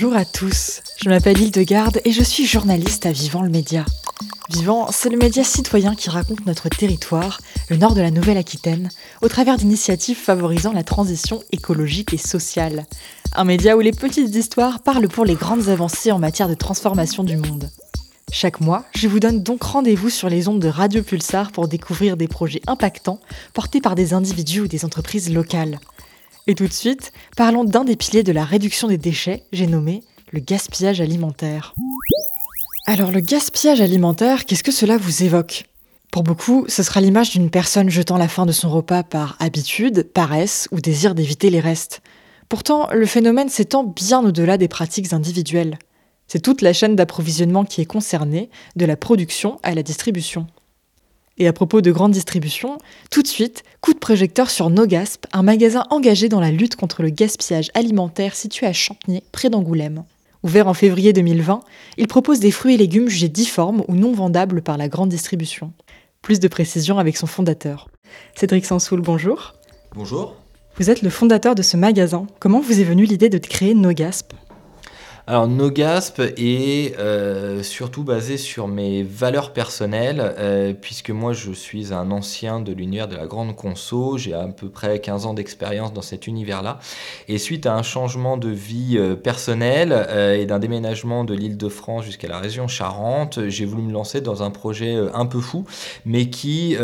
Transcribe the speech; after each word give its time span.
Bonjour 0.00 0.16
à 0.16 0.24
tous, 0.24 0.80
je 1.02 1.08
m'appelle 1.08 1.40
Hildegarde 1.40 2.00
et 2.04 2.12
je 2.12 2.22
suis 2.22 2.46
journaliste 2.46 3.04
à 3.04 3.10
Vivant 3.10 3.42
le 3.42 3.48
Média. 3.48 3.84
Vivant, 4.48 4.92
c'est 4.92 5.08
le 5.08 5.16
média 5.16 5.42
citoyen 5.42 5.96
qui 5.96 6.08
raconte 6.08 6.46
notre 6.46 6.68
territoire, 6.68 7.40
le 7.68 7.78
nord 7.78 7.96
de 7.96 8.00
la 8.00 8.12
Nouvelle-Aquitaine, 8.12 8.90
au 9.22 9.28
travers 9.28 9.56
d'initiatives 9.56 10.16
favorisant 10.16 10.72
la 10.72 10.84
transition 10.84 11.42
écologique 11.50 12.12
et 12.12 12.16
sociale. 12.16 12.86
Un 13.34 13.42
média 13.42 13.76
où 13.76 13.80
les 13.80 13.90
petites 13.90 14.32
histoires 14.36 14.84
parlent 14.84 15.08
pour 15.08 15.24
les 15.24 15.34
grandes 15.34 15.68
avancées 15.68 16.12
en 16.12 16.20
matière 16.20 16.48
de 16.48 16.54
transformation 16.54 17.24
du 17.24 17.36
monde. 17.36 17.68
Chaque 18.30 18.60
mois, 18.60 18.84
je 18.94 19.08
vous 19.08 19.18
donne 19.18 19.42
donc 19.42 19.64
rendez-vous 19.64 20.10
sur 20.10 20.28
les 20.28 20.46
ondes 20.46 20.62
de 20.62 20.68
Radio 20.68 21.02
Pulsar 21.02 21.50
pour 21.50 21.66
découvrir 21.66 22.16
des 22.16 22.28
projets 22.28 22.62
impactants 22.68 23.18
portés 23.52 23.80
par 23.80 23.96
des 23.96 24.14
individus 24.14 24.60
ou 24.60 24.68
des 24.68 24.84
entreprises 24.84 25.32
locales. 25.32 25.80
Et 26.48 26.54
tout 26.54 26.66
de 26.66 26.72
suite, 26.72 27.12
parlons 27.36 27.62
d'un 27.62 27.84
des 27.84 27.94
piliers 27.94 28.22
de 28.22 28.32
la 28.32 28.42
réduction 28.42 28.88
des 28.88 28.96
déchets, 28.96 29.44
j'ai 29.52 29.66
nommé 29.66 30.02
le 30.32 30.40
gaspillage 30.40 31.02
alimentaire. 31.02 31.74
Alors 32.86 33.12
le 33.12 33.20
gaspillage 33.20 33.82
alimentaire, 33.82 34.46
qu'est-ce 34.46 34.64
que 34.64 34.72
cela 34.72 34.96
vous 34.96 35.22
évoque? 35.22 35.64
Pour 36.10 36.22
beaucoup, 36.22 36.64
ce 36.66 36.82
sera 36.82 37.02
l'image 37.02 37.32
d'une 37.32 37.50
personne 37.50 37.90
jetant 37.90 38.16
la 38.16 38.28
fin 38.28 38.46
de 38.46 38.52
son 38.52 38.70
repas 38.70 39.02
par 39.02 39.36
habitude, 39.40 40.04
paresse 40.04 40.68
ou 40.72 40.80
désir 40.80 41.14
d'éviter 41.14 41.50
les 41.50 41.60
restes. 41.60 42.00
Pourtant, 42.48 42.88
le 42.94 43.04
phénomène 43.04 43.50
s'étend 43.50 43.84
bien 43.84 44.24
au-delà 44.24 44.56
des 44.56 44.68
pratiques 44.68 45.12
individuelles. 45.12 45.78
C'est 46.28 46.40
toute 46.40 46.62
la 46.62 46.72
chaîne 46.72 46.96
d'approvisionnement 46.96 47.66
qui 47.66 47.82
est 47.82 47.86
concernée, 47.86 48.48
de 48.74 48.86
la 48.86 48.96
production 48.96 49.58
à 49.62 49.74
la 49.74 49.82
distribution. 49.82 50.46
Et 51.38 51.46
à 51.46 51.52
propos 51.52 51.80
de 51.80 51.92
grande 51.92 52.12
distribution, 52.12 52.78
tout 53.10 53.22
de 53.22 53.28
suite, 53.28 53.62
coup 53.80 53.94
de 53.94 53.98
projecteur 53.98 54.50
sur 54.50 54.70
Nogasp, 54.70 55.26
un 55.32 55.42
magasin 55.42 55.84
engagé 55.90 56.28
dans 56.28 56.40
la 56.40 56.50
lutte 56.50 56.76
contre 56.76 57.02
le 57.02 57.10
gaspillage 57.10 57.70
alimentaire 57.74 58.34
situé 58.34 58.66
à 58.66 58.72
Champniers, 58.72 59.22
près 59.30 59.48
d'Angoulême. 59.48 60.04
Ouvert 60.42 60.68
en 60.68 60.74
février 60.74 61.12
2020, 61.12 61.60
il 61.96 62.06
propose 62.08 62.40
des 62.40 62.50
fruits 62.50 62.74
et 62.74 62.78
légumes 62.78 63.08
jugés 63.08 63.28
difformes 63.28 63.84
ou 63.88 63.94
non 63.94 64.12
vendables 64.12 64.62
par 64.62 64.78
la 64.78 64.88
grande 64.88 65.08
distribution. 65.08 65.72
Plus 66.22 66.40
de 66.40 66.48
précisions 66.48 66.98
avec 66.98 67.16
son 67.16 67.26
fondateur. 67.26 67.88
Cédric 68.34 68.64
Sansoul, 68.64 69.00
bonjour. 69.00 69.54
Bonjour. 69.94 70.36
Vous 70.76 70.90
êtes 70.90 71.02
le 71.02 71.10
fondateur 71.10 71.54
de 71.54 71.62
ce 71.62 71.76
magasin. 71.76 72.26
Comment 72.40 72.60
vous 72.60 72.80
est 72.80 72.84
venue 72.84 73.04
l'idée 73.04 73.28
de 73.28 73.38
créer 73.38 73.74
Nogasp? 73.74 74.32
Alors 75.30 75.46
NoGasp 75.46 76.22
est 76.38 76.98
euh, 76.98 77.62
surtout 77.62 78.02
basé 78.02 78.38
sur 78.38 78.66
mes 78.66 79.02
valeurs 79.02 79.52
personnelles, 79.52 80.22
euh, 80.38 80.72
puisque 80.72 81.10
moi 81.10 81.34
je 81.34 81.52
suis 81.52 81.92
un 81.92 82.10
ancien 82.10 82.60
de 82.60 82.72
l'univers 82.72 83.08
de 83.08 83.14
la 83.14 83.26
grande 83.26 83.54
conso, 83.54 84.16
j'ai 84.16 84.32
à 84.32 84.46
peu 84.46 84.70
près 84.70 85.00
15 85.00 85.26
ans 85.26 85.34
d'expérience 85.34 85.92
dans 85.92 86.00
cet 86.00 86.28
univers-là, 86.28 86.78
et 87.28 87.36
suite 87.36 87.66
à 87.66 87.74
un 87.74 87.82
changement 87.82 88.38
de 88.38 88.48
vie 88.48 88.96
euh, 88.96 89.16
personnelle 89.16 89.92
et 90.34 90.46
d'un 90.46 90.58
déménagement 90.58 91.24
de 91.24 91.34
l'île 91.34 91.58
de 91.58 91.68
France 91.68 92.06
jusqu'à 92.06 92.28
la 92.28 92.38
région 92.38 92.66
Charente, 92.66 93.38
j'ai 93.48 93.66
voulu 93.66 93.82
me 93.82 93.92
lancer 93.92 94.22
dans 94.22 94.42
un 94.42 94.50
projet 94.50 94.96
un 95.12 95.26
peu 95.26 95.40
fou, 95.40 95.66
mais 96.06 96.30
qui 96.30 96.74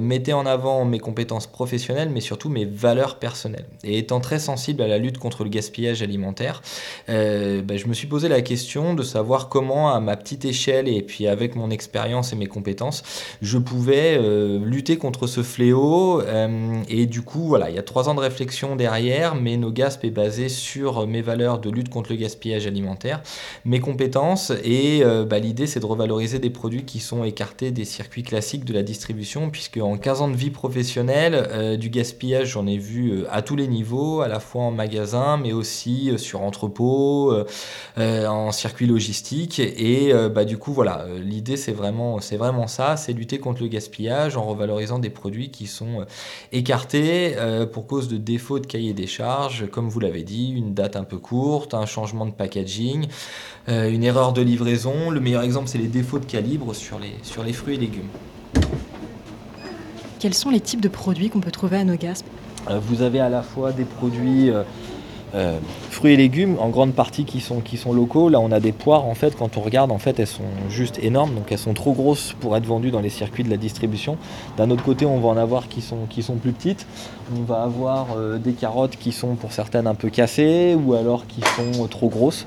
mettait 0.00 0.32
en 0.32 0.46
avant 0.46 0.86
mes 0.86 1.00
compétences 1.00 1.46
professionnelles, 1.46 2.08
mais 2.08 2.20
surtout 2.20 2.48
mes 2.48 2.64
valeurs 2.64 3.18
personnelles. 3.18 3.66
Et 3.82 3.98
étant 3.98 4.20
très 4.20 4.38
sensible 4.38 4.80
à 4.80 4.88
la 4.88 4.96
lutte 4.96 5.18
contre 5.18 5.44
le 5.44 5.50
gaspillage 5.50 6.02
alimentaire, 6.02 6.62
bah, 7.08 7.73
ben, 7.74 7.80
je 7.80 7.88
me 7.88 7.94
suis 7.94 8.06
posé 8.06 8.28
la 8.28 8.40
question 8.40 8.94
de 8.94 9.02
savoir 9.02 9.48
comment, 9.48 9.92
à 9.92 9.98
ma 9.98 10.16
petite 10.16 10.44
échelle 10.44 10.86
et 10.86 11.02
puis 11.02 11.26
avec 11.26 11.56
mon 11.56 11.70
expérience 11.70 12.32
et 12.32 12.36
mes 12.36 12.46
compétences, 12.46 13.02
je 13.42 13.58
pouvais 13.58 14.16
euh, 14.16 14.64
lutter 14.64 14.96
contre 14.96 15.26
ce 15.26 15.42
fléau. 15.42 16.20
Euh, 16.20 16.84
et 16.88 17.06
du 17.06 17.22
coup, 17.22 17.48
voilà, 17.48 17.70
il 17.70 17.74
y 17.74 17.78
a 17.80 17.82
trois 17.82 18.08
ans 18.08 18.14
de 18.14 18.20
réflexion 18.20 18.76
derrière, 18.76 19.34
mais 19.34 19.56
NoGasp 19.56 20.04
est 20.04 20.10
basé 20.10 20.48
sur 20.48 21.04
mes 21.08 21.20
valeurs 21.20 21.58
de 21.58 21.68
lutte 21.68 21.88
contre 21.88 22.12
le 22.12 22.16
gaspillage 22.16 22.68
alimentaire, 22.68 23.24
mes 23.64 23.80
compétences, 23.80 24.52
et 24.62 25.00
euh, 25.02 25.24
bah, 25.24 25.40
l'idée 25.40 25.66
c'est 25.66 25.80
de 25.80 25.86
revaloriser 25.86 26.38
des 26.38 26.50
produits 26.50 26.84
qui 26.84 27.00
sont 27.00 27.24
écartés 27.24 27.72
des 27.72 27.84
circuits 27.84 28.22
classiques 28.22 28.64
de 28.64 28.72
la 28.72 28.84
distribution, 28.84 29.50
puisque 29.50 29.78
en 29.78 29.96
15 29.96 30.20
ans 30.20 30.28
de 30.28 30.36
vie 30.36 30.50
professionnelle, 30.50 31.76
du 31.76 31.90
gaspillage, 31.90 32.50
j'en 32.52 32.68
ai 32.68 32.78
vu 32.78 33.24
à 33.32 33.42
tous 33.42 33.56
les 33.56 33.66
niveaux, 33.66 34.20
à 34.20 34.28
la 34.28 34.38
fois 34.38 34.62
en 34.62 34.70
magasin, 34.70 35.38
mais 35.38 35.52
aussi 35.52 36.12
sur 36.18 36.42
entrepôt, 36.42 37.32
en 37.96 38.52
circuit 38.52 38.86
logistique. 38.86 39.60
Et 39.60 40.12
euh, 40.12 40.28
bah, 40.28 40.44
du 40.44 40.58
coup, 40.58 40.72
voilà, 40.72 41.02
euh, 41.02 41.18
l'idée 41.18 41.56
c'est 41.56 41.72
vraiment, 41.72 42.20
c'est 42.20 42.36
vraiment 42.36 42.66
ça, 42.66 42.96
c'est 42.96 43.12
lutter 43.12 43.38
contre 43.38 43.62
le 43.62 43.68
gaspillage 43.68 44.36
en 44.36 44.42
revalorisant 44.42 44.98
des 44.98 45.10
produits 45.10 45.50
qui 45.50 45.66
sont 45.66 46.04
écartés 46.52 47.36
pour 47.72 47.86
cause 47.86 48.08
de 48.08 48.16
défaut 48.16 48.58
de 48.58 48.66
cahier 48.66 48.92
des 48.92 49.06
charges, 49.06 49.68
comme 49.70 49.88
vous 49.88 50.00
l'avez 50.00 50.22
dit, 50.22 50.52
une 50.56 50.74
date 50.74 50.96
un 50.96 51.04
peu 51.04 51.18
courte, 51.18 51.74
un 51.74 51.86
changement 51.86 52.26
de 52.26 52.32
packaging, 52.32 53.06
une 53.68 54.04
erreur 54.04 54.32
de 54.32 54.42
livraison. 54.42 55.10
Le 55.10 55.20
meilleur 55.20 55.42
exemple, 55.42 55.68
c'est 55.68 55.78
les 55.78 55.88
défauts 55.88 56.18
de 56.18 56.24
calibre 56.24 56.74
sur 56.74 56.98
les, 56.98 57.14
sur 57.22 57.42
les 57.42 57.52
fruits 57.52 57.74
et 57.74 57.78
légumes. 57.78 58.08
Quels 60.18 60.34
sont 60.34 60.50
les 60.50 60.60
types 60.60 60.80
de 60.80 60.88
produits 60.88 61.30
qu'on 61.30 61.40
peut 61.40 61.50
trouver 61.50 61.76
à 61.76 61.84
Nogasp? 61.84 62.26
Vous 62.80 63.02
avez 63.02 63.20
à 63.20 63.28
la 63.28 63.42
fois 63.42 63.72
des 63.72 63.84
produits 63.84 64.50
euh, 65.34 65.58
fruits 65.90 66.12
et 66.12 66.16
légumes 66.16 66.56
en 66.60 66.68
grande 66.68 66.92
partie 66.92 67.24
qui 67.24 67.40
sont, 67.40 67.60
qui 67.60 67.76
sont 67.76 67.92
locaux. 67.92 68.28
Là 68.28 68.40
on 68.40 68.52
a 68.52 68.60
des 68.60 68.72
poires 68.72 69.04
en 69.04 69.14
fait 69.14 69.36
quand 69.36 69.56
on 69.56 69.60
regarde 69.60 69.90
en 69.90 69.98
fait 69.98 70.18
elles 70.20 70.26
sont 70.26 70.42
juste 70.68 70.98
énormes 71.02 71.34
donc 71.34 71.50
elles 71.50 71.58
sont 71.58 71.74
trop 71.74 71.92
grosses 71.92 72.34
pour 72.40 72.56
être 72.56 72.66
vendues 72.66 72.90
dans 72.90 73.00
les 73.00 73.10
circuits 73.10 73.44
de 73.44 73.50
la 73.50 73.56
distribution. 73.56 74.16
D'un 74.56 74.70
autre 74.70 74.84
côté 74.84 75.06
on 75.06 75.18
va 75.18 75.28
en 75.28 75.36
avoir 75.36 75.68
qui 75.68 75.80
sont, 75.82 76.06
qui 76.08 76.22
sont 76.22 76.36
plus 76.36 76.52
petites. 76.52 76.86
On 77.36 77.42
va 77.42 77.62
avoir 77.62 78.08
euh, 78.16 78.38
des 78.38 78.52
carottes 78.52 78.96
qui 78.96 79.12
sont 79.12 79.34
pour 79.34 79.52
certaines 79.52 79.86
un 79.86 79.94
peu 79.94 80.10
cassées 80.10 80.76
ou 80.76 80.94
alors 80.94 81.26
qui 81.26 81.40
sont 81.40 81.86
trop 81.88 82.08
grosses. 82.08 82.46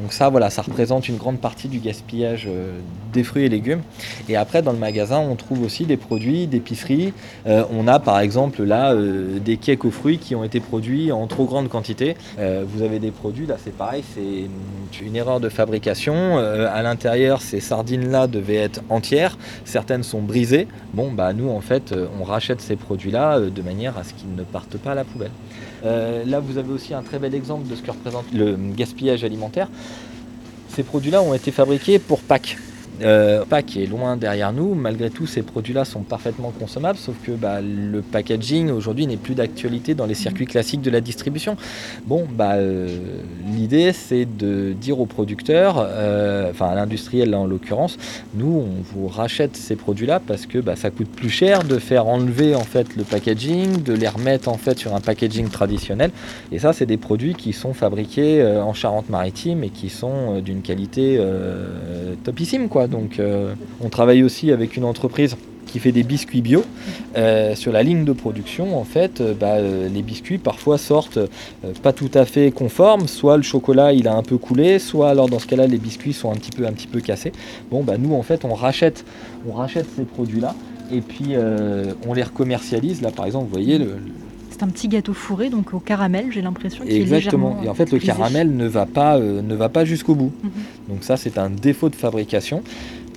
Donc 0.00 0.12
ça 0.12 0.28
voilà 0.28 0.50
ça 0.50 0.62
représente 0.62 1.08
une 1.08 1.16
grande 1.16 1.40
partie 1.40 1.68
du 1.68 1.78
gaspillage 1.78 2.46
euh, 2.48 2.78
des 3.12 3.24
fruits 3.24 3.44
et 3.44 3.48
légumes. 3.48 3.82
Et 4.28 4.36
après 4.36 4.62
dans 4.62 4.72
le 4.72 4.78
magasin 4.78 5.18
on 5.18 5.36
trouve 5.36 5.62
aussi 5.62 5.86
des 5.86 5.96
produits 5.96 6.46
d'épicerie. 6.46 7.12
on 7.46 7.88
a 7.88 7.98
par 7.98 8.20
exemple 8.20 8.62
là 8.62 8.94
des 8.94 9.56
cakes 9.56 9.84
aux 9.84 9.90
fruits 9.90 10.18
qui 10.18 10.34
ont 10.34 10.44
été 10.44 10.60
produits 10.60 11.10
en 11.12 11.26
trop 11.26 11.44
grande 11.44 11.68
quantité 11.68 12.16
euh, 12.38 12.64
vous 12.66 12.82
avez 12.82 12.98
des 12.98 13.10
produits, 13.10 13.46
là 13.46 13.56
c'est 13.62 13.74
pareil, 13.74 14.04
c'est 14.14 15.04
une 15.04 15.16
erreur 15.16 15.40
de 15.40 15.48
fabrication. 15.48 16.14
Euh, 16.14 16.68
à 16.72 16.82
l'intérieur, 16.82 17.40
ces 17.40 17.60
sardines-là 17.60 18.26
devaient 18.26 18.56
être 18.56 18.80
entières, 18.88 19.36
certaines 19.64 20.02
sont 20.02 20.22
brisées. 20.22 20.68
Bon, 20.94 21.10
bah 21.12 21.32
nous 21.32 21.50
en 21.50 21.60
fait, 21.60 21.92
euh, 21.92 22.06
on 22.20 22.24
rachète 22.24 22.60
ces 22.60 22.76
produits-là 22.76 23.40
de 23.40 23.62
manière 23.62 23.98
à 23.98 24.04
ce 24.04 24.14
qu'ils 24.14 24.34
ne 24.34 24.42
partent 24.42 24.78
pas 24.78 24.92
à 24.92 24.94
la 24.94 25.04
poubelle. 25.04 25.30
Là, 25.84 26.40
vous 26.40 26.58
avez 26.58 26.72
aussi 26.72 26.94
un 26.94 27.02
très 27.02 27.18
bel 27.18 27.34
exemple 27.34 27.68
de 27.68 27.74
ce 27.74 27.82
que 27.82 27.90
représente 27.90 28.26
le 28.32 28.56
gaspillage 28.76 29.24
alimentaire. 29.24 29.68
Ces 30.74 30.82
produits-là 30.82 31.22
ont 31.22 31.34
été 31.34 31.50
fabriqués 31.50 31.98
pour 31.98 32.20
Pâques. 32.20 32.56
Euh, 33.02 33.44
qui 33.66 33.82
est 33.82 33.86
loin 33.86 34.16
derrière 34.16 34.52
nous, 34.52 34.74
malgré 34.74 35.10
tout, 35.10 35.26
ces 35.26 35.42
produits-là 35.42 35.84
sont 35.84 36.02
parfaitement 36.02 36.52
consommables, 36.52 36.98
sauf 36.98 37.16
que 37.24 37.32
bah, 37.32 37.60
le 37.60 38.02
packaging 38.02 38.70
aujourd'hui 38.70 39.06
n'est 39.06 39.16
plus 39.16 39.34
d'actualité 39.34 39.94
dans 39.94 40.06
les 40.06 40.14
circuits 40.14 40.46
classiques 40.46 40.80
de 40.80 40.90
la 40.90 41.00
distribution. 41.00 41.56
Bon, 42.06 42.26
bah, 42.30 42.54
euh, 42.54 42.98
l'idée 43.52 43.92
c'est 43.92 44.24
de 44.24 44.72
dire 44.72 45.00
aux 45.00 45.06
producteurs, 45.06 45.76
euh, 45.78 46.50
enfin 46.50 46.68
à 46.68 46.74
l'industriel 46.74 47.34
en 47.34 47.46
l'occurrence, 47.46 47.96
nous 48.34 48.64
on 48.64 48.82
vous 48.82 49.08
rachète 49.08 49.56
ces 49.56 49.76
produits-là 49.76 50.20
parce 50.24 50.46
que 50.46 50.58
bah, 50.58 50.76
ça 50.76 50.90
coûte 50.90 51.08
plus 51.08 51.30
cher 51.30 51.64
de 51.64 51.78
faire 51.78 52.06
enlever 52.06 52.54
en 52.54 52.64
fait 52.64 52.96
le 52.96 53.02
packaging, 53.02 53.82
de 53.82 53.92
les 53.92 54.08
remettre 54.08 54.48
en 54.48 54.58
fait 54.58 54.78
sur 54.78 54.94
un 54.94 55.00
packaging 55.00 55.48
traditionnel. 55.48 56.10
Et 56.52 56.58
ça, 56.58 56.72
c'est 56.72 56.86
des 56.86 56.96
produits 56.96 57.34
qui 57.34 57.52
sont 57.52 57.74
fabriqués 57.74 58.40
euh, 58.40 58.62
en 58.62 58.72
Charente-Maritime 58.72 59.64
et 59.64 59.70
qui 59.70 59.88
sont 59.88 60.40
d'une 60.40 60.62
qualité 60.62 61.20
topissime 62.24 62.68
quoi. 62.68 62.87
Donc 62.90 63.18
euh, 63.18 63.54
on 63.80 63.88
travaille 63.88 64.22
aussi 64.22 64.52
avec 64.52 64.76
une 64.76 64.84
entreprise 64.84 65.36
qui 65.66 65.78
fait 65.80 65.92
des 65.92 66.02
biscuits 66.02 66.40
bio. 66.40 66.64
Euh, 67.16 67.54
sur 67.54 67.72
la 67.72 67.82
ligne 67.82 68.04
de 68.04 68.12
production, 68.12 68.78
en 68.78 68.84
fait, 68.84 69.20
euh, 69.20 69.34
bah, 69.34 69.60
les 69.60 70.02
biscuits 70.02 70.38
parfois 70.38 70.78
sortent 70.78 71.18
pas 71.82 71.92
tout 71.92 72.10
à 72.14 72.24
fait 72.24 72.50
conformes. 72.50 73.06
Soit 73.06 73.36
le 73.36 73.42
chocolat 73.42 73.92
il 73.92 74.08
a 74.08 74.14
un 74.14 74.22
peu 74.22 74.38
coulé, 74.38 74.78
soit 74.78 75.10
alors 75.10 75.28
dans 75.28 75.38
ce 75.38 75.46
cas-là 75.46 75.66
les 75.66 75.78
biscuits 75.78 76.14
sont 76.14 76.30
un 76.30 76.36
petit 76.36 76.52
peu, 76.52 76.66
un 76.66 76.72
petit 76.72 76.86
peu 76.86 77.00
cassés. 77.00 77.32
Bon, 77.70 77.82
bah, 77.82 77.98
nous 77.98 78.14
en 78.14 78.22
fait 78.22 78.44
on 78.44 78.54
rachète, 78.54 79.04
on 79.48 79.52
rachète 79.52 79.86
ces 79.94 80.04
produits-là 80.04 80.54
et 80.90 81.02
puis 81.02 81.34
on 82.06 82.14
les 82.14 82.22
recommercialise. 82.22 83.02
Là 83.02 83.10
par 83.10 83.26
exemple, 83.26 83.44
vous 83.44 83.52
voyez 83.52 83.76
le, 83.78 83.96
c'est 84.50 84.62
un 84.62 84.68
petit 84.68 84.88
gâteau 84.88 85.12
fourré, 85.12 85.50
donc 85.50 85.74
au 85.74 85.80
caramel, 85.80 86.26
j'ai 86.30 86.42
l'impression. 86.42 86.84
Exactement. 86.84 87.60
et 87.62 87.68
en 87.68 87.74
fait, 87.74 87.92
le 87.92 87.98
caramel 87.98 88.56
ne 88.56 88.66
va 88.66 88.86
pas, 88.86 89.18
euh, 89.18 89.42
ne 89.42 89.54
va 89.54 89.68
pas 89.68 89.84
jusqu'au 89.84 90.14
bout. 90.14 90.32
Mhm. 90.42 90.50
Donc 90.88 91.04
ça, 91.04 91.16
c'est 91.16 91.38
un 91.38 91.50
défaut 91.50 91.88
de 91.88 91.96
fabrication. 91.96 92.62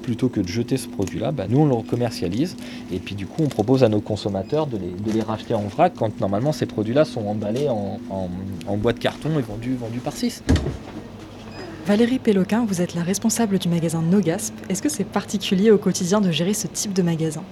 Plutôt 0.03 0.29
que 0.29 0.39
de 0.39 0.47
jeter 0.47 0.77
ce 0.77 0.87
produit-là, 0.87 1.31
bah, 1.31 1.45
nous 1.47 1.59
on 1.59 1.65
le 1.65 1.83
commercialise 1.83 2.57
et 2.91 2.97
puis 2.97 3.13
du 3.13 3.27
coup 3.27 3.43
on 3.43 3.49
propose 3.49 3.83
à 3.83 3.87
nos 3.87 4.01
consommateurs 4.01 4.65
de 4.65 4.79
les, 5.13 5.21
racheter 5.21 5.53
en 5.53 5.61
vrac 5.67 5.93
quand 5.95 6.19
normalement 6.19 6.51
ces 6.51 6.65
produits-là 6.65 7.05
sont 7.05 7.27
emballés 7.27 7.69
en, 7.69 7.99
en, 8.67 8.77
boîte 8.77 8.97
carton 8.97 9.29
et 9.37 9.43
vendus, 9.43 9.75
vendus 9.79 9.99
par 9.99 10.13
6. 10.13 10.41
Valérie 11.85 12.17
Péloquin, 12.17 12.65
vous 12.65 12.81
êtes 12.81 12.95
la 12.95 13.03
responsable 13.03 13.59
du 13.59 13.69
magasin 13.69 14.01
Nogasp. 14.01 14.55
Est-ce 14.69 14.81
que 14.81 14.89
c'est 14.89 15.03
particulier 15.03 15.69
au 15.69 15.77
quotidien 15.77 16.19
de 16.19 16.31
gérer 16.31 16.55
ce 16.55 16.65
type 16.65 16.93
de 16.93 17.03
magasin? 17.03 17.43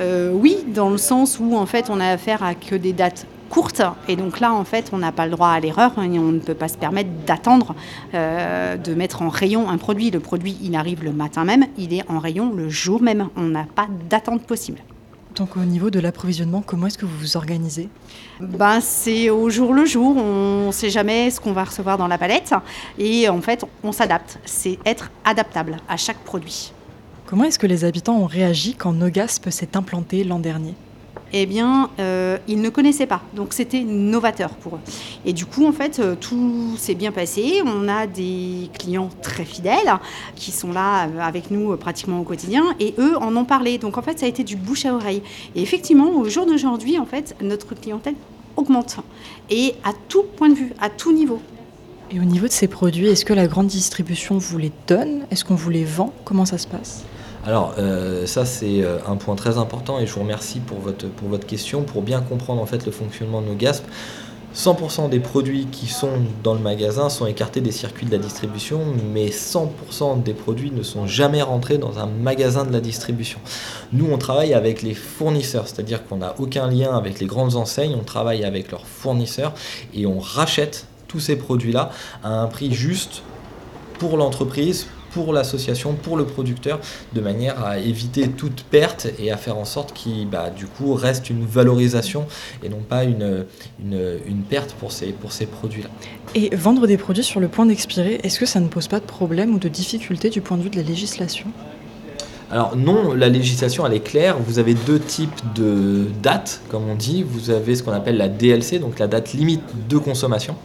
Euh, 0.00 0.32
oui, 0.32 0.58
dans 0.66 0.90
le 0.90 0.98
sens 0.98 1.38
où 1.38 1.56
en 1.56 1.66
fait 1.66 1.90
on 1.90 2.00
a 2.00 2.06
affaire 2.06 2.42
à 2.42 2.54
que 2.54 2.74
des 2.74 2.92
dates 2.92 3.26
courte. 3.50 3.82
Et 4.08 4.16
donc 4.16 4.40
là, 4.40 4.54
en 4.54 4.64
fait, 4.64 4.90
on 4.92 4.98
n'a 4.98 5.12
pas 5.12 5.26
le 5.26 5.32
droit 5.32 5.48
à 5.48 5.60
l'erreur 5.60 5.92
et 5.98 6.18
on 6.18 6.32
ne 6.32 6.38
peut 6.38 6.54
pas 6.54 6.68
se 6.68 6.78
permettre 6.78 7.10
d'attendre 7.26 7.74
euh, 8.14 8.76
de 8.76 8.94
mettre 8.94 9.22
en 9.22 9.28
rayon 9.28 9.68
un 9.68 9.76
produit. 9.76 10.10
Le 10.10 10.20
produit, 10.20 10.56
il 10.62 10.74
arrive 10.76 11.04
le 11.04 11.12
matin 11.12 11.44
même, 11.44 11.66
il 11.76 11.92
est 11.92 12.08
en 12.08 12.18
rayon 12.18 12.52
le 12.54 12.68
jour 12.70 13.02
même. 13.02 13.28
On 13.36 13.42
n'a 13.42 13.66
pas 13.74 13.88
d'attente 14.08 14.46
possible. 14.46 14.78
Donc 15.34 15.56
au 15.56 15.60
niveau 15.60 15.90
de 15.90 16.00
l'approvisionnement, 16.00 16.62
comment 16.64 16.86
est-ce 16.86 16.98
que 16.98 17.06
vous 17.06 17.16
vous 17.18 17.36
organisez? 17.36 17.88
Ben, 18.40 18.80
C'est 18.80 19.30
au 19.30 19.48
jour 19.48 19.72
le 19.74 19.84
jour, 19.84 20.16
on 20.16 20.68
ne 20.68 20.72
sait 20.72 20.90
jamais 20.90 21.30
ce 21.30 21.40
qu'on 21.40 21.52
va 21.52 21.64
recevoir 21.64 21.98
dans 21.98 22.08
la 22.08 22.18
palette 22.18 22.52
et 22.98 23.28
en 23.28 23.40
fait 23.40 23.64
on 23.84 23.92
s'adapte, 23.92 24.40
c'est 24.44 24.78
être 24.84 25.10
adaptable 25.24 25.76
à 25.88 25.96
chaque 25.96 26.18
produit. 26.18 26.72
Comment 27.30 27.44
est-ce 27.44 27.60
que 27.60 27.68
les 27.68 27.84
habitants 27.84 28.16
ont 28.16 28.26
réagi 28.26 28.74
quand 28.74 28.92
Nogasp 28.92 29.50
s'est 29.50 29.76
implanté 29.76 30.24
l'an 30.24 30.40
dernier 30.40 30.74
eh 31.32 31.46
bien, 31.46 31.90
euh, 32.00 32.38
ils 32.48 32.60
ne 32.60 32.70
connaissaient 32.70 33.06
pas. 33.06 33.22
Donc, 33.36 33.52
c'était 33.52 33.84
novateur 33.84 34.50
pour 34.50 34.74
eux. 34.74 34.80
Et 35.24 35.32
du 35.32 35.46
coup, 35.46 35.64
en 35.64 35.70
fait, 35.70 36.00
euh, 36.00 36.16
tout 36.20 36.74
s'est 36.76 36.96
bien 36.96 37.12
passé. 37.12 37.62
On 37.64 37.86
a 37.86 38.08
des 38.08 38.68
clients 38.76 39.10
très 39.22 39.44
fidèles 39.44 39.92
qui 40.34 40.50
sont 40.50 40.72
là 40.72 41.06
euh, 41.06 41.20
avec 41.20 41.52
nous 41.52 41.76
pratiquement 41.76 42.18
au 42.18 42.24
quotidien 42.24 42.74
et 42.80 42.94
eux 42.98 43.16
en 43.16 43.36
ont 43.36 43.44
parlé. 43.44 43.78
Donc, 43.78 43.96
en 43.96 44.02
fait, 44.02 44.18
ça 44.18 44.26
a 44.26 44.28
été 44.28 44.42
du 44.42 44.56
bouche 44.56 44.84
à 44.84 44.92
oreille. 44.92 45.22
Et 45.54 45.62
effectivement, 45.62 46.10
au 46.16 46.28
jour 46.28 46.46
d'aujourd'hui, 46.46 46.98
en 46.98 47.06
fait, 47.06 47.36
notre 47.40 47.76
clientèle 47.76 48.16
augmente. 48.56 48.96
Et 49.50 49.74
à 49.84 49.92
tout 50.08 50.24
point 50.36 50.48
de 50.48 50.54
vue, 50.54 50.72
à 50.80 50.90
tout 50.90 51.12
niveau. 51.12 51.40
Et 52.10 52.18
au 52.18 52.24
niveau 52.24 52.48
de 52.48 52.52
ces 52.52 52.66
produits, 52.66 53.06
est-ce 53.06 53.24
que 53.24 53.34
la 53.34 53.46
grande 53.46 53.68
distribution 53.68 54.36
vous 54.36 54.58
les 54.58 54.72
donne? 54.88 55.26
Est-ce 55.30 55.44
qu'on 55.44 55.54
vous 55.54 55.70
les 55.70 55.84
vend? 55.84 56.12
Comment 56.24 56.44
ça 56.44 56.58
se 56.58 56.66
passe? 56.66 57.04
Alors 57.46 57.74
euh, 57.78 58.26
ça 58.26 58.44
c'est 58.44 58.82
euh, 58.82 58.98
un 59.06 59.16
point 59.16 59.34
très 59.34 59.56
important 59.56 59.98
et 59.98 60.06
je 60.06 60.12
vous 60.12 60.20
remercie 60.20 60.60
pour 60.60 60.78
votre, 60.78 61.08
pour 61.08 61.28
votre 61.28 61.46
question, 61.46 61.82
pour 61.82 62.02
bien 62.02 62.20
comprendre 62.20 62.60
en 62.60 62.66
fait 62.66 62.84
le 62.84 62.92
fonctionnement 62.92 63.40
de 63.40 63.46
nos 63.46 63.54
GASP. 63.54 63.84
100% 64.54 65.08
des 65.08 65.20
produits 65.20 65.66
qui 65.66 65.86
sont 65.86 66.10
dans 66.42 66.54
le 66.54 66.60
magasin 66.60 67.08
sont 67.08 67.26
écartés 67.26 67.60
des 67.60 67.70
circuits 67.70 68.06
de 68.06 68.10
la 68.10 68.18
distribution, 68.18 68.80
mais 69.12 69.28
100% 69.28 70.24
des 70.24 70.34
produits 70.34 70.72
ne 70.72 70.82
sont 70.82 71.06
jamais 71.06 71.40
rentrés 71.40 71.78
dans 71.78 72.00
un 72.00 72.06
magasin 72.06 72.64
de 72.64 72.72
la 72.72 72.80
distribution. 72.80 73.38
Nous, 73.92 74.08
on 74.10 74.18
travaille 74.18 74.52
avec 74.52 74.82
les 74.82 74.94
fournisseurs, 74.94 75.68
c'est-à-dire 75.68 76.04
qu'on 76.04 76.16
n'a 76.16 76.34
aucun 76.40 76.68
lien 76.68 76.96
avec 76.96 77.20
les 77.20 77.26
grandes 77.26 77.54
enseignes, 77.54 77.94
on 77.94 78.02
travaille 78.02 78.44
avec 78.44 78.72
leurs 78.72 78.86
fournisseurs 78.86 79.54
et 79.94 80.04
on 80.04 80.18
rachète 80.18 80.86
tous 81.06 81.20
ces 81.20 81.36
produits-là 81.36 81.90
à 82.24 82.30
un 82.30 82.48
prix 82.48 82.72
juste 82.72 83.22
pour 84.00 84.16
l'entreprise, 84.16 84.88
pour 85.10 85.32
l'association, 85.32 85.94
pour 85.94 86.16
le 86.16 86.24
producteur, 86.24 86.80
de 87.12 87.20
manière 87.20 87.64
à 87.64 87.78
éviter 87.78 88.28
toute 88.28 88.62
perte 88.64 89.08
et 89.18 89.30
à 89.30 89.36
faire 89.36 89.56
en 89.56 89.64
sorte 89.64 89.92
qu'il 89.92 90.28
bah, 90.28 90.50
du 90.50 90.66
coup 90.66 90.94
reste 90.94 91.30
une 91.30 91.44
valorisation 91.44 92.26
et 92.62 92.68
non 92.68 92.80
pas 92.88 93.04
une, 93.04 93.46
une, 93.82 94.42
perte 94.48 94.72
pour 94.72 94.92
ces, 94.92 95.08
pour 95.12 95.32
ces 95.32 95.46
produits-là. 95.46 95.88
Et 96.34 96.54
vendre 96.54 96.86
des 96.86 96.96
produits 96.96 97.24
sur 97.24 97.40
le 97.40 97.48
point 97.48 97.66
d'expirer, 97.66 98.20
est-ce 98.22 98.38
que 98.38 98.46
ça 98.46 98.60
ne 98.60 98.68
pose 98.68 98.88
pas 98.88 99.00
de 99.00 99.04
problème 99.04 99.54
ou 99.54 99.58
de 99.58 99.68
difficulté 99.68 100.30
du 100.30 100.40
point 100.40 100.56
de 100.56 100.62
vue 100.62 100.70
de 100.70 100.76
la 100.76 100.82
législation? 100.82 101.46
Alors 102.50 102.76
non, 102.76 103.14
la 103.14 103.28
législation 103.28 103.86
elle 103.86 103.94
est 103.94 104.00
claire. 104.00 104.36
Vous 104.44 104.58
avez 104.58 104.74
deux 104.74 104.98
types 104.98 105.40
de 105.54 106.06
dates, 106.20 106.60
comme 106.68 106.88
on 106.88 106.96
dit. 106.96 107.22
Vous 107.22 107.50
avez 107.50 107.76
ce 107.76 107.82
qu'on 107.84 107.92
appelle 107.92 108.16
la 108.16 108.28
DLC, 108.28 108.80
donc 108.80 108.98
la 108.98 109.06
date 109.06 109.32
limite 109.32 109.62
de 109.88 109.98
consommation. 109.98 110.56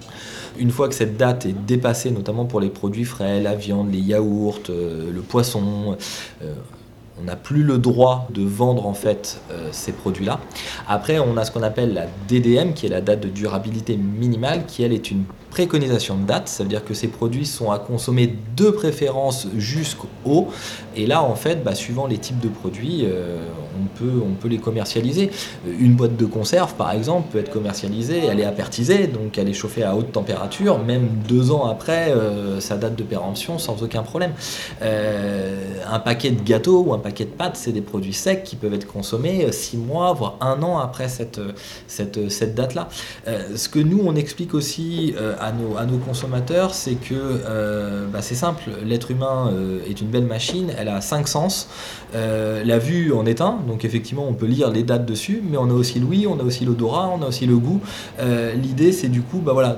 Une 0.58 0.72
fois 0.72 0.88
que 0.88 0.96
cette 0.96 1.18
date 1.18 1.46
est 1.46 1.66
dépassée, 1.66 2.12
notamment 2.12 2.46
pour 2.46 2.60
les 2.60 2.70
produits 2.70 3.06
frais, 3.06 3.42
la 3.42 3.56
viande, 3.56 3.92
les 3.92 4.00
yaourts, 4.00 4.60
euh, 4.70 5.12
le 5.12 5.22
poisson, 5.22 5.98
euh, 6.42 6.54
on 7.20 7.24
n'a 7.24 7.36
plus 7.36 7.64
le 7.64 7.78
droit 7.78 8.28
de 8.34 8.44
vendre 8.44 8.88
en 8.88 8.94
fait 8.94 9.40
euh, 9.52 9.70
ces 9.72 9.94
produits-là. 9.94 10.40
Après, 10.88 11.20
on 11.20 11.38
a 11.38 11.46
ce 11.46 11.52
qu'on 11.52 11.64
appelle 11.64 11.94
la 11.94 12.08
DDM, 12.28 12.74
qui 12.74 12.86
est 12.86 12.90
la 12.90 13.02
date 13.02 13.22
de 13.22 13.30
durabilité 13.30 13.96
minimale, 13.96 14.66
qui 14.66 14.84
elle 14.84 14.94
est 14.94 15.12
une 15.12 15.24
préconisation 15.50 16.18
de 16.18 16.26
date, 16.26 16.50
ça 16.50 16.64
veut 16.64 16.70
dire 16.70 16.84
que 16.84 16.94
ces 16.94 17.08
produits 17.08 17.46
sont 17.46 17.72
à 17.72 17.80
consommer 17.80 18.36
de 18.58 18.70
préférence 18.70 19.48
jusqu'au. 19.56 20.50
Et 20.96 21.06
là, 21.06 21.24
en 21.24 21.36
fait, 21.36 21.64
bah, 21.64 21.76
suivant 21.76 22.08
les 22.08 22.18
types 22.18 22.40
de 22.40 22.50
produits, 22.50 23.02
euh, 23.04 23.38
on, 23.80 23.86
peut, 23.98 24.22
on 24.24 24.34
peut 24.34 24.48
les 24.48 24.58
commercialiser. 24.58 25.32
Une 25.80 25.94
boîte 25.94 26.16
de 26.16 26.26
conserve, 26.26 26.74
par 26.76 26.92
exemple, 26.92 27.30
peut 27.32 27.40
être 27.40 27.52
commercialisée, 27.52 28.26
elle 28.30 28.40
est 28.40 28.46
apertisée, 28.46 29.08
donc 29.08 29.38
elle 29.38 29.50
est 29.50 29.54
chauffée 29.54 29.84
à 29.84 29.96
haute 29.96 30.12
température, 30.12 30.80
même 30.80 31.08
deux 31.28 31.52
ans 31.52 31.66
après 31.66 32.12
euh, 32.12 32.60
sa 32.60 32.78
date 32.78 32.96
de 32.96 33.04
péremption, 33.04 33.60
sans 33.60 33.84
aucun 33.84 34.04
problème. 34.04 34.32
un 34.82 36.00
paquet 36.00 36.32
de 36.32 36.42
gâteaux 36.42 36.84
ou 36.88 36.94
un 36.94 37.00
paquet 37.00 37.26
de 37.26 37.30
pâtes, 37.30 37.56
c'est 37.56 37.72
des 37.72 37.82
produits 37.82 38.14
secs 38.14 38.44
qui 38.44 38.56
peuvent 38.56 38.74
être 38.74 38.88
consommés 38.88 39.46
euh, 39.46 39.52
six 39.52 39.78
mois, 39.78 40.14
voire 40.14 40.38
un 40.42 40.62
an 40.62 40.78
après 40.78 41.08
cette, 41.10 41.40
euh, 41.40 41.52
cette, 41.88 42.18
euh, 42.18 42.30
cette 42.30 42.56
date-là. 42.56 42.90
ce 43.56 43.70
que 43.70 43.80
nous, 43.80 44.02
on 44.06 44.16
explique 44.16 44.54
aussi 44.54 45.16
à, 45.40 45.52
nos, 45.52 45.78
à 45.78 45.86
nos 45.86 45.98
consommateurs, 45.98 46.74
c'est 46.74 46.96
que 46.96 47.42
bah, 48.12 48.22
c'est 48.22 48.36
simple, 48.36 48.64
l'être 48.84 49.12
humain 49.12 49.52
est 49.90 50.00
une 50.02 50.08
belle 50.08 50.26
machine, 50.26 50.72
a 50.88 51.02
cinq 51.02 51.28
sens. 51.28 51.68
la 52.14 52.78
vue 52.80 53.14
en 53.14 53.26
est 53.26 53.42
un, 53.42 53.60
donc 53.68 53.86
effectivement, 53.86 54.26
on 54.28 54.34
peut 54.34 54.46
lire 54.46 54.72
les 54.72 54.84
dates 54.84 55.06
dessus, 55.06 55.42
mais 55.50 55.58
on 55.58 55.70
a 55.70 55.74
aussi 55.74 56.00
l'ouïe, 56.00 56.28
on 56.28 56.40
a 56.40 56.44
aussi 56.44 56.66
l'odorat, 56.66 57.12
on 57.14 57.22
a 57.22 57.28
aussi 57.28 57.46
le 57.46 57.58
goût. 57.58 57.82
L'idée, 58.56 58.92
c'est 58.92 59.10
du 59.10 59.22
coup, 59.22 59.40
bah, 59.40 59.54
voilà, 59.54 59.78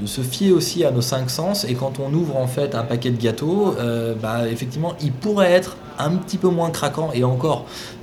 de, 0.00 0.06
se 0.06 0.22
fier 0.22 0.50
aussi 0.50 0.82
à 0.86 0.90
nos 0.90 1.02
cinq 1.02 1.28
sens 1.28 1.66
et 1.66 1.74
quand 1.74 2.00
on 2.00 2.14
ouvre 2.14 2.38
en 2.38 2.46
fait 2.46 2.74
un 2.74 2.84
paquet 2.84 3.10
de 3.10 3.20
gâteaux, 3.20 3.74
bah, 4.22 4.48
effectivement 4.48 4.94
il 5.02 5.12
pourrait 5.12 5.52
être 5.52 5.76
un 6.00 6.16
petit 6.16 6.38
peu 6.38 6.48
moins 6.48 6.70
craquant 6.70 7.10
et 7.12 7.24
encore 7.24 7.66
euh, 7.66 7.99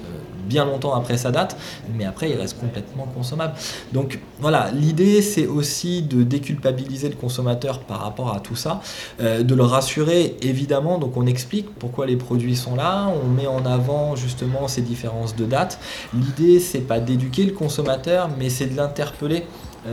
bien 0.48 0.66
longtemps 0.66 0.96
après 0.96 1.18
sa 1.18 1.32
date, 1.32 1.58
mais 1.96 2.06
après 2.06 2.30
il 2.30 2.38
reste 2.38 2.60
complètement 2.60 3.08
consommable. 3.16 3.54
Donc 3.94 4.20
voilà, 4.40 4.72
l'idée 4.72 5.22
c'est 5.22 5.48
aussi 5.48 6.02
de 6.02 6.24
déculpabiliser 6.24 7.10
le 7.10 7.16
consommateur 7.16 7.80
par 7.80 8.02
rapport 8.02 8.34
à 8.34 8.40
tout 8.40 8.56
ça, 8.56 8.82
euh, 9.22 9.44
de 9.44 9.56
le 9.56 9.64
rassurer 9.64 10.38
évidemment, 10.42 10.98
donc 10.98 11.18
on 11.18 11.26
explique 11.26 11.70
pourquoi 11.76 12.06
les 12.06 12.16
produits 12.16 12.56
sont 12.56 12.76
là, 12.76 13.08
on 13.24 13.28
met 13.28 13.48
en 13.48 13.66
avant 13.66 14.16
justement 14.16 14.68
ces 14.68 14.82
différences 14.82 15.36
de 15.36 15.46
date. 15.46 15.80
L'idée 16.14 16.60
c'est 16.60 16.80
pas 16.80 17.00
d'éduquer 17.00 17.44
le 17.44 17.52
consommateur, 17.52 18.30
mais 18.38 18.50
c'est 18.50 18.68
de 18.68 18.76
l'interpeller 18.76 19.44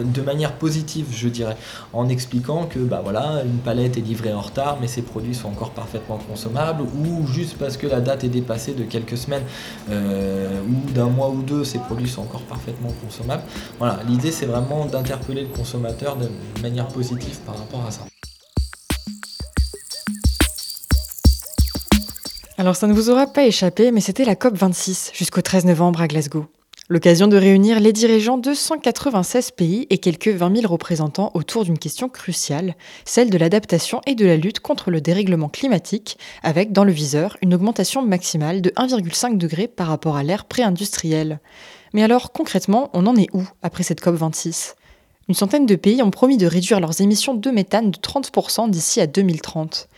de 0.03 0.21
manière 0.23 0.53
positive, 0.55 1.07
je 1.13 1.29
dirais, 1.29 1.57
en 1.93 2.09
expliquant 2.09 2.67
que 2.67 2.79
bah 2.79 3.01
voilà, 3.03 3.43
une 3.45 3.59
palette 3.59 3.97
est 3.97 4.01
livrée 4.01 4.33
en 4.33 4.41
retard, 4.41 4.79
mais 4.81 4.89
ces 4.89 5.03
produits 5.03 5.35
sont 5.35 5.49
encore 5.49 5.71
parfaitement 5.71 6.19
consommables, 6.19 6.83
ou 6.83 7.27
juste 7.27 7.57
parce 7.59 7.77
que 7.77 7.87
la 7.87 8.01
date 8.01 8.25
est 8.25 8.29
dépassée 8.29 8.73
de 8.73 8.85
quelques 8.85 9.17
semaines 9.17 9.45
euh, 9.91 10.61
ou 10.63 10.91
d'un 10.93 11.07
mois 11.09 11.29
ou 11.29 11.43
deux, 11.43 11.65
ces 11.65 11.79
produits 11.79 12.09
sont 12.09 12.23
encore 12.23 12.43
parfaitement 12.43 12.93
consommables. 13.05 13.43
Voilà, 13.79 14.01
l'idée 14.09 14.33
c'est 14.33 14.47
vraiment 14.47 14.87
d'interpeller 14.87 15.43
le 15.43 15.49
consommateur 15.49 16.17
de 16.17 16.29
manière 16.63 16.89
positive 16.89 17.39
par 17.47 17.59
rapport 17.59 17.85
à 17.87 17.91
ça. 17.91 18.03
Alors 22.57 22.77
ça 22.77 22.87
ne 22.87 22.93
vous 22.93 23.11
aura 23.11 23.27
pas 23.27 23.45
échappé, 23.45 23.91
mais 23.91 24.01
c'était 24.01 24.25
la 24.25 24.37
COP 24.37 24.57
26 24.57 25.11
jusqu'au 25.13 25.43
13 25.43 25.65
novembre 25.65 26.01
à 26.01 26.07
Glasgow. 26.07 26.47
L'occasion 26.91 27.29
de 27.29 27.39
réunir 27.39 27.81
les 27.81 27.95
dirigeants 27.95 28.37
de 28.37 28.53
196 28.53 29.53
pays 29.53 29.87
et 29.89 29.97
quelques 29.97 30.29
20 30.29 30.57
000 30.57 30.71
représentants 30.71 31.31
autour 31.33 31.65
d'une 31.65 31.79
question 31.79 32.11
cruciale, 32.11 32.75
celle 33.07 33.31
de 33.31 33.39
l'adaptation 33.39 34.03
et 34.07 34.15
de 34.15 34.27
la 34.27 34.37
lutte 34.37 34.61
contre 34.61 34.91
le 34.91 35.01
dérèglement 35.01 35.49
climatique, 35.49 36.19
avec 36.43 36.73
dans 36.73 36.85
le 36.85 36.93
viseur 36.93 37.39
une 37.41 37.55
augmentation 37.55 38.03
maximale 38.03 38.61
de 38.61 38.69
1,5 38.77 39.39
degré 39.39 39.67
par 39.67 39.87
rapport 39.87 40.17
à 40.17 40.23
l'ère 40.23 40.45
pré-industrielle. 40.45 41.41
Mais 41.95 42.03
alors 42.03 42.33
concrètement, 42.33 42.91
on 42.93 43.07
en 43.07 43.17
est 43.17 43.29
où 43.33 43.49
après 43.63 43.83
cette 43.83 44.03
COP26 44.03 44.75
Une 45.31 45.35
centaine 45.35 45.65
de 45.65 45.77
pays 45.77 46.03
ont 46.03 46.11
promis 46.11 46.37
de 46.37 46.47
réduire 46.47 46.81
leurs 46.81 47.01
émissions 47.01 47.33
de 47.33 47.51
méthane 47.51 47.93
de 47.93 47.99
30% 47.99 48.69
d'ici 48.69 49.01
à 49.01 49.07
2030. 49.07 49.89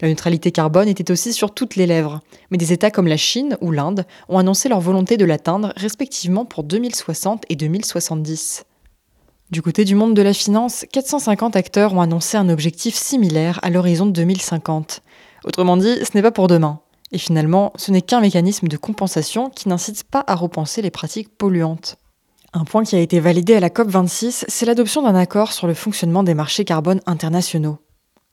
La 0.00 0.08
neutralité 0.08 0.50
carbone 0.50 0.88
était 0.88 1.10
aussi 1.10 1.32
sur 1.32 1.52
toutes 1.52 1.76
les 1.76 1.86
lèvres, 1.86 2.20
mais 2.50 2.56
des 2.56 2.72
États 2.72 2.90
comme 2.90 3.06
la 3.06 3.18
Chine 3.18 3.58
ou 3.60 3.70
l'Inde 3.70 4.06
ont 4.28 4.38
annoncé 4.38 4.68
leur 4.68 4.80
volonté 4.80 5.18
de 5.18 5.26
l'atteindre 5.26 5.72
respectivement 5.76 6.46
pour 6.46 6.64
2060 6.64 7.44
et 7.50 7.56
2070. 7.56 8.64
Du 9.50 9.62
côté 9.62 9.84
du 9.84 9.94
monde 9.94 10.14
de 10.14 10.22
la 10.22 10.32
finance, 10.32 10.86
450 10.92 11.56
acteurs 11.56 11.92
ont 11.92 12.00
annoncé 12.00 12.36
un 12.36 12.48
objectif 12.48 12.94
similaire 12.94 13.58
à 13.62 13.68
l'horizon 13.68 14.06
de 14.06 14.12
2050. 14.12 15.02
Autrement 15.44 15.76
dit, 15.76 15.98
ce 16.04 16.10
n'est 16.14 16.22
pas 16.22 16.30
pour 16.30 16.46
demain. 16.46 16.80
Et 17.12 17.18
finalement, 17.18 17.72
ce 17.76 17.90
n'est 17.90 18.02
qu'un 18.02 18.20
mécanisme 18.20 18.68
de 18.68 18.76
compensation 18.76 19.50
qui 19.50 19.68
n'incite 19.68 20.04
pas 20.04 20.24
à 20.26 20.34
repenser 20.34 20.80
les 20.80 20.90
pratiques 20.90 21.36
polluantes. 21.36 21.96
Un 22.52 22.64
point 22.64 22.84
qui 22.84 22.96
a 22.96 23.00
été 23.00 23.20
validé 23.20 23.54
à 23.54 23.60
la 23.60 23.68
COP26, 23.68 24.44
c'est 24.48 24.66
l'adoption 24.66 25.02
d'un 25.02 25.14
accord 25.14 25.52
sur 25.52 25.66
le 25.66 25.74
fonctionnement 25.74 26.22
des 26.22 26.34
marchés 26.34 26.64
carbone 26.64 27.00
internationaux. 27.06 27.78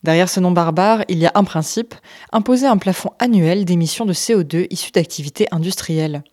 Derrière 0.03 0.29
ce 0.29 0.39
nom 0.39 0.51
barbare, 0.51 1.03
il 1.07 1.17
y 1.17 1.25
a 1.25 1.31
un 1.35 1.43
principe, 1.43 1.95
imposer 2.31 2.67
un 2.67 2.77
plafond 2.77 3.11
annuel 3.19 3.65
d'émissions 3.65 4.05
de 4.05 4.13
CO2 4.13 4.67
issues 4.69 4.91
d'activités 4.91 5.47
industrielles. 5.51 6.23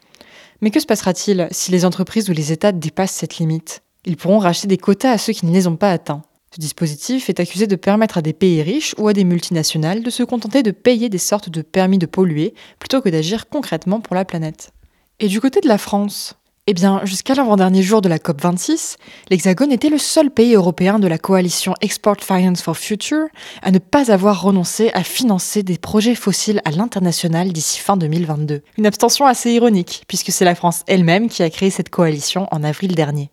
Mais 0.60 0.70
que 0.70 0.80
se 0.80 0.86
passera-t-il 0.86 1.48
si 1.50 1.72
les 1.72 1.84
entreprises 1.84 2.28
ou 2.30 2.32
les 2.32 2.52
États 2.52 2.72
dépassent 2.72 3.12
cette 3.12 3.38
limite? 3.38 3.82
Ils 4.04 4.16
pourront 4.16 4.38
racheter 4.38 4.66
des 4.66 4.76
quotas 4.76 5.12
à 5.12 5.18
ceux 5.18 5.32
qui 5.32 5.46
ne 5.46 5.52
les 5.52 5.66
ont 5.66 5.76
pas 5.76 5.90
atteints. 5.90 6.22
Ce 6.54 6.60
dispositif 6.60 7.28
est 7.28 7.40
accusé 7.40 7.66
de 7.66 7.74
permettre 7.74 8.18
à 8.18 8.22
des 8.22 8.32
pays 8.32 8.62
riches 8.62 8.94
ou 8.98 9.08
à 9.08 9.12
des 9.12 9.24
multinationales 9.24 10.02
de 10.02 10.10
se 10.10 10.22
contenter 10.22 10.62
de 10.62 10.70
payer 10.70 11.08
des 11.08 11.18
sortes 11.18 11.48
de 11.48 11.62
permis 11.62 11.98
de 11.98 12.06
polluer 12.06 12.54
plutôt 12.78 13.00
que 13.00 13.08
d'agir 13.08 13.48
concrètement 13.48 14.00
pour 14.00 14.14
la 14.14 14.24
planète. 14.24 14.70
Et 15.18 15.28
du 15.28 15.40
côté 15.40 15.60
de 15.60 15.68
la 15.68 15.78
France, 15.78 16.36
eh 16.66 16.72
bien, 16.72 17.02
jusqu'à 17.04 17.34
l'avant-dernier 17.34 17.82
jour 17.82 18.00
de 18.00 18.08
la 18.08 18.16
COP26, 18.16 18.96
l'Hexagone 19.28 19.70
était 19.70 19.90
le 19.90 19.98
seul 19.98 20.30
pays 20.30 20.54
européen 20.54 20.98
de 20.98 21.06
la 21.06 21.18
coalition 21.18 21.74
Export 21.82 22.16
Finance 22.22 22.62
for 22.62 22.78
Future 22.78 23.26
à 23.60 23.70
ne 23.70 23.78
pas 23.78 24.10
avoir 24.10 24.40
renoncé 24.40 24.90
à 24.94 25.04
financer 25.04 25.62
des 25.62 25.76
projets 25.76 26.14
fossiles 26.14 26.62
à 26.64 26.70
l'international 26.70 27.52
d'ici 27.52 27.80
fin 27.80 27.98
2022. 27.98 28.62
Une 28.78 28.86
abstention 28.86 29.26
assez 29.26 29.52
ironique, 29.52 30.04
puisque 30.08 30.32
c'est 30.32 30.46
la 30.46 30.54
France 30.54 30.84
elle-même 30.86 31.28
qui 31.28 31.42
a 31.42 31.50
créé 31.50 31.68
cette 31.68 31.90
coalition 31.90 32.48
en 32.50 32.64
avril 32.64 32.94
dernier. 32.94 33.30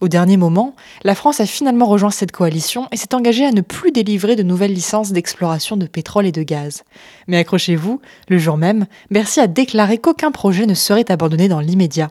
Au 0.00 0.08
dernier 0.08 0.36
moment, 0.36 0.74
la 1.04 1.14
France 1.14 1.38
a 1.38 1.46
finalement 1.46 1.86
rejoint 1.86 2.10
cette 2.10 2.32
coalition 2.32 2.88
et 2.90 2.96
s'est 2.96 3.14
engagée 3.14 3.46
à 3.46 3.52
ne 3.52 3.60
plus 3.60 3.92
délivrer 3.92 4.34
de 4.34 4.42
nouvelles 4.42 4.74
licences 4.74 5.12
d'exploration 5.12 5.76
de 5.76 5.86
pétrole 5.86 6.26
et 6.26 6.32
de 6.32 6.42
gaz. 6.42 6.82
Mais 7.28 7.38
accrochez-vous, 7.38 8.00
le 8.28 8.38
jour 8.38 8.56
même, 8.56 8.86
Bercy 9.12 9.38
a 9.38 9.46
déclaré 9.46 9.98
qu'aucun 9.98 10.32
projet 10.32 10.66
ne 10.66 10.74
serait 10.74 11.12
abandonné 11.12 11.46
dans 11.46 11.60
l'immédiat. 11.60 12.10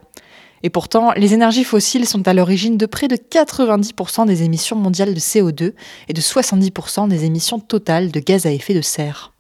Et 0.64 0.70
pourtant, 0.70 1.12
les 1.18 1.34
énergies 1.34 1.66
fossiles 1.66 2.08
sont 2.08 2.26
à 2.28 2.34
l'origine 2.34 2.78
de 2.78 2.86
près 2.86 3.10
de 3.10 3.18
90% 3.18 4.26
des 4.26 4.44
émissions 4.44 4.78
mondiales 4.78 5.14
de 5.14 5.20
CO2 5.20 5.74
et 6.08 6.14
de 6.14 6.22
70% 6.22 7.10
des 7.10 7.26
émissions 7.26 7.60
totales 7.60 8.12
de 8.12 8.20
gaz 8.22 8.46
à 8.46 8.52
effet 8.52 8.74
de 8.74 8.82
serre. 8.82 9.34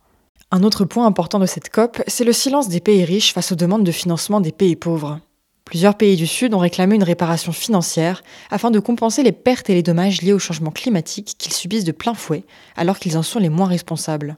Un 0.51 0.63
autre 0.63 0.85
point 0.85 1.07
important 1.07 1.39
de 1.39 1.45
cette 1.45 1.69
COP, 1.69 2.03
c'est 2.07 2.25
le 2.25 2.33
silence 2.33 2.67
des 2.67 2.81
pays 2.81 3.05
riches 3.05 3.33
face 3.33 3.53
aux 3.53 3.55
demandes 3.55 3.85
de 3.85 3.91
financement 3.91 4.41
des 4.41 4.51
pays 4.51 4.75
pauvres. 4.75 5.19
Plusieurs 5.65 5.95
pays 5.95 6.17
du 6.17 6.27
Sud 6.27 6.53
ont 6.53 6.59
réclamé 6.59 6.95
une 6.95 7.03
réparation 7.03 7.53
financière 7.53 8.21
afin 8.51 8.69
de 8.69 8.79
compenser 8.79 9.23
les 9.23 9.31
pertes 9.31 9.69
et 9.69 9.73
les 9.73 9.81
dommages 9.81 10.21
liés 10.21 10.33
au 10.33 10.39
changement 10.39 10.71
climatique 10.71 11.35
qu'ils 11.39 11.53
subissent 11.53 11.85
de 11.85 11.93
plein 11.93 12.13
fouet 12.13 12.43
alors 12.75 12.99
qu'ils 12.99 13.17
en 13.17 13.23
sont 13.23 13.39
les 13.39 13.49
moins 13.49 13.67
responsables. 13.67 14.37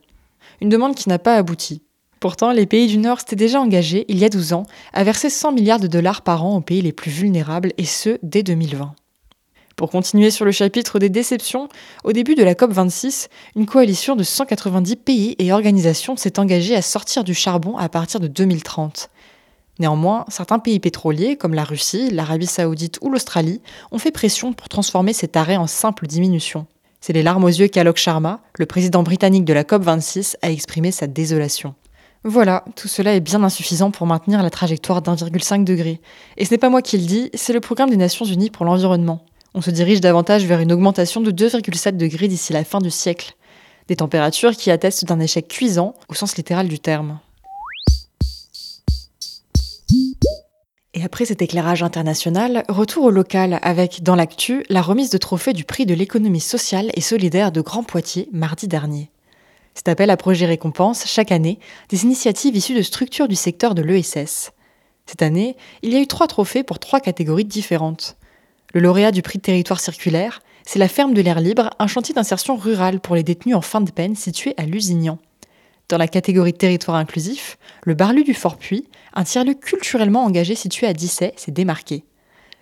Une 0.61 0.69
demande 0.69 0.95
qui 0.95 1.09
n'a 1.09 1.19
pas 1.19 1.35
abouti. 1.35 1.81
Pourtant, 2.19 2.51
les 2.51 2.65
pays 2.65 2.87
du 2.87 2.97
Nord 2.97 3.19
s'étaient 3.19 3.35
déjà 3.35 3.61
engagés, 3.61 4.05
il 4.07 4.17
y 4.17 4.25
a 4.25 4.29
12 4.29 4.53
ans, 4.53 4.65
à 4.93 5.03
verser 5.03 5.29
100 5.29 5.51
milliards 5.51 5.79
de 5.79 5.87
dollars 5.87 6.21
par 6.21 6.45
an 6.45 6.57
aux 6.57 6.61
pays 6.61 6.81
les 6.81 6.93
plus 6.93 7.11
vulnérables, 7.11 7.73
et 7.77 7.85
ce, 7.85 8.17
dès 8.23 8.43
2020. 8.43 8.95
Pour 9.75 9.89
continuer 9.89 10.31
sur 10.31 10.45
le 10.45 10.51
chapitre 10.51 10.99
des 10.99 11.09
déceptions, 11.09 11.67
au 12.05 12.13
début 12.13 12.35
de 12.35 12.43
la 12.43 12.53
COP26, 12.53 13.27
une 13.57 13.65
coalition 13.65 14.15
de 14.15 14.23
190 14.23 14.95
pays 14.95 15.35
et 15.37 15.51
organisations 15.51 16.15
s'est 16.15 16.39
engagée 16.39 16.75
à 16.75 16.81
sortir 16.81 17.25
du 17.25 17.33
charbon 17.33 17.75
à 17.75 17.89
partir 17.89 18.21
de 18.21 18.27
2030. 18.27 19.09
Néanmoins, 19.79 20.23
certains 20.29 20.59
pays 20.59 20.79
pétroliers, 20.79 21.35
comme 21.35 21.53
la 21.53 21.65
Russie, 21.65 22.09
l'Arabie 22.09 22.47
saoudite 22.47 22.99
ou 23.01 23.09
l'Australie, 23.09 23.61
ont 23.91 23.97
fait 23.97 24.11
pression 24.11 24.53
pour 24.53 24.69
transformer 24.69 25.11
cet 25.11 25.35
arrêt 25.35 25.57
en 25.57 25.67
simple 25.67 26.07
diminution. 26.07 26.65
C'est 27.01 27.11
les 27.11 27.23
larmes 27.23 27.43
aux 27.43 27.49
yeux 27.49 27.67
qu'Alok 27.67 27.97
Sharma, 27.97 28.39
le 28.57 28.65
président 28.65 29.03
britannique 29.03 29.43
de 29.43 29.53
la 29.53 29.63
COP26, 29.63 30.37
a 30.41 30.51
exprimé 30.51 30.91
sa 30.91 31.07
désolation. 31.07 31.75
Voilà, 32.27 32.65
tout 32.75 32.87
cela 32.87 33.13
est 33.13 33.19
bien 33.19 33.43
insuffisant 33.43 33.91
pour 33.91 34.07
maintenir 34.07 34.41
la 34.41 34.49
trajectoire 34.49 35.03
d'1,5 35.03 35.63
degré. 35.63 36.01
Et 36.37 36.45
ce 36.45 36.49
n'est 36.49 36.57
pas 36.57 36.69
moi 36.71 36.81
qui 36.81 36.97
le 36.97 37.05
dis, 37.05 37.29
c'est 37.35 37.53
le 37.53 37.59
programme 37.59 37.91
des 37.91 37.97
Nations 37.97 38.25
Unies 38.25 38.49
pour 38.49 38.65
l'environnement. 38.65 39.23
On 39.53 39.61
se 39.61 39.69
dirige 39.69 40.01
davantage 40.01 40.43
vers 40.43 40.59
une 40.59 40.71
augmentation 40.71 41.21
de 41.21 41.31
2,7 41.31 41.97
degrés 41.97 42.27
d'ici 42.27 42.51
la 42.51 42.63
fin 42.63 42.79
du 42.79 42.89
siècle. 42.89 43.35
Des 43.89 43.97
températures 43.97 44.55
qui 44.55 44.71
attestent 44.71 45.05
d'un 45.05 45.19
échec 45.19 45.47
cuisant 45.47 45.93
au 46.09 46.15
sens 46.15 46.35
littéral 46.35 46.67
du 46.67 46.79
terme. 46.79 47.19
Et 50.95 51.03
après 51.03 51.25
cet 51.25 51.43
éclairage 51.43 51.83
international, 51.83 52.63
retour 52.69 53.03
au 53.03 53.11
local 53.11 53.59
avec, 53.61 54.01
dans 54.01 54.15
l'actu, 54.15 54.65
la 54.69 54.81
remise 54.81 55.11
de 55.11 55.19
trophée 55.19 55.53
du 55.53 55.63
prix 55.63 55.85
de 55.85 55.93
l'économie 55.93 56.39
sociale 56.39 56.89
et 56.95 57.01
solidaire 57.01 57.51
de 57.51 57.61
Grand 57.61 57.83
Poitiers 57.83 58.29
mardi 58.31 58.67
dernier. 58.67 59.11
Cet 59.75 59.89
appel 59.89 60.09
à 60.09 60.17
projet 60.17 60.45
récompense, 60.45 61.05
chaque 61.05 61.33
année, 61.33 61.59
des 61.89 62.05
initiatives 62.05 62.55
issues 62.55 62.73
de 62.73 62.81
structures 62.81 63.27
du 63.27 63.35
secteur 63.35 63.75
de 63.75 63.81
l'ESS. 63.81 64.51
Cette 65.05 65.21
année, 65.21 65.57
il 65.83 65.93
y 65.93 65.97
a 65.97 65.99
eu 65.99 66.07
trois 66.07 66.27
trophées 66.27 66.63
pour 66.63 66.79
trois 66.79 67.01
catégories 67.01 67.45
différentes. 67.45 68.17
Le 68.73 68.79
lauréat 68.79 69.11
du 69.11 69.21
prix 69.21 69.37
de 69.37 69.43
territoire 69.43 69.79
circulaire, 69.79 70.41
c'est 70.65 70.79
la 70.79 70.87
ferme 70.87 71.13
de 71.13 71.21
l'air 71.21 71.39
libre, 71.39 71.69
un 71.77 71.87
chantier 71.87 72.15
d'insertion 72.15 72.55
rurale 72.55 72.99
pour 72.99 73.15
les 73.15 73.23
détenus 73.23 73.55
en 73.55 73.61
fin 73.61 73.81
de 73.81 73.91
peine 73.91 74.15
situé 74.15 74.55
à 74.57 74.65
Lusignan. 74.65 75.19
Dans 75.89 75.97
la 75.97 76.07
catégorie 76.07 76.53
territoire 76.53 76.97
inclusif, 76.97 77.59
le 77.83 77.93
Barlu 77.93 78.23
du 78.23 78.33
Fort-Puy, 78.33 78.87
un 79.13 79.23
tiers-lieu 79.23 79.53
culturellement 79.53 80.23
engagé 80.23 80.55
situé 80.55 80.87
à 80.87 80.93
Dissay, 80.93 81.33
s'est 81.35 81.51
démarqué. 81.51 82.05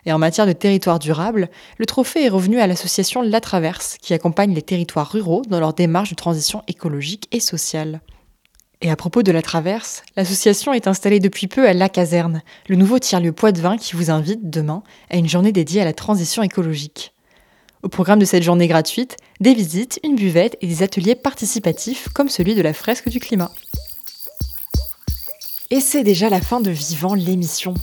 Et 0.06 0.12
en 0.12 0.18
matière 0.18 0.48
de 0.48 0.52
territoire 0.52 1.00
durable, 1.00 1.50
le 1.78 1.86
trophée 1.86 2.26
est 2.26 2.30
revenu 2.30 2.60
à 2.60 2.68
l'association 2.68 3.22
La 3.22 3.40
Traverse, 3.40 3.98
qui 4.02 4.14
accompagne 4.14 4.54
les 4.54 4.62
territoires 4.62 5.10
ruraux 5.10 5.44
dans 5.48 5.60
leur 5.60 5.74
démarche 5.74 6.10
de 6.10 6.16
transition 6.16 6.62
écologique 6.68 7.28
et 7.32 7.40
sociale. 7.40 8.02
Et 8.82 8.92
à 8.92 8.98
propos 8.98 9.24
de 9.24 9.32
La 9.32 9.42
Traverse, 9.42 10.04
l'association 10.18 10.74
est 10.74 10.88
installée 10.88 11.22
depuis 11.22 11.48
peu 11.48 11.68
à 11.68 11.74
La 11.74 11.88
Caserne, 11.88 12.42
le 12.68 12.76
nouveau 12.76 13.00
tiers-lieu 13.00 13.32
Poitvin 13.32 13.78
qui 13.78 13.96
vous 13.96 14.12
invite 14.12 14.50
demain 14.50 14.84
à 15.10 15.16
une 15.16 15.30
journée 15.30 15.54
dédiée 15.54 15.82
à 15.82 15.86
la 15.86 15.94
transition 15.94 16.44
écologique. 16.44 17.14
Au 17.82 17.88
programme 17.88 18.20
de 18.20 18.26
cette 18.26 18.44
journée 18.44 18.68
gratuite, 18.68 19.16
des 19.40 19.54
visites, 19.54 20.02
une 20.04 20.16
buvette 20.16 20.58
et 20.60 20.68
des 20.68 20.84
ateliers 20.84 21.16
participatifs 21.16 22.10
comme 22.14 22.30
celui 22.30 22.56
de 22.56 22.62
la 22.62 22.74
fresque 22.74 23.08
du 23.08 23.22
climat. 23.22 23.52
Et 25.70 25.80
c'est 25.80 26.04
déjà 26.04 26.30
la 26.30 26.42
fin 26.42 26.60
de 26.60 26.70
Vivant 26.70 27.14
l'émission. 27.14 27.74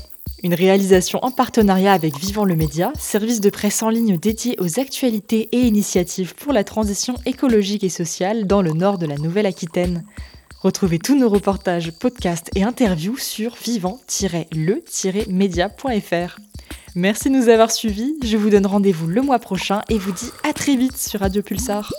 Une 0.43 0.55
réalisation 0.55 1.19
en 1.23 1.31
partenariat 1.31 1.93
avec 1.93 2.19
Vivant 2.19 2.45
le 2.45 2.57
Média, 2.57 2.95
service 2.99 3.43
de 3.43 3.51
presse 3.51 3.83
en 3.83 3.91
ligne 3.91 4.17
dédié 4.17 4.57
aux 4.59 4.81
actualités 4.81 5.51
et 5.53 5.61
initiatives 5.61 6.35
pour 6.35 6.55
la 6.55 6.65
transition 6.65 7.15
écologique 7.27 7.85
et 7.85 7.91
sociale 7.91 8.47
dans 8.47 8.63
le 8.63 8.73
nord 8.73 8.97
de 8.97 9.05
la 9.05 9.17
Nouvelle-Aquitaine. 9.17 10.03
Retrouvez 10.61 10.99
tous 10.99 11.15
nos 11.15 11.29
reportages, 11.29 11.93
podcasts 11.93 12.49
et 12.55 12.63
interviews 12.63 13.19
sur 13.19 13.55
vivant-le-média.fr. 13.55 16.39
Merci 16.95 17.31
de 17.31 17.35
nous 17.35 17.49
avoir 17.49 17.71
suivis, 17.71 18.15
je 18.25 18.37
vous 18.37 18.51
donne 18.51 18.67
rendez-vous 18.67 19.07
le 19.09 19.23
mois 19.23 19.39
prochain 19.39 19.83
et 19.91 19.99
vous 19.99 20.13
dis 20.13 20.31
à 20.43 20.55
très 20.55 20.77
vite 20.77 20.97
sur 20.97 21.21
Radio 21.21 21.43
Pulsar. 21.43 21.93